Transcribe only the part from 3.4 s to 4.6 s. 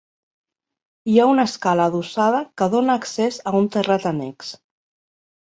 a un terrat annex.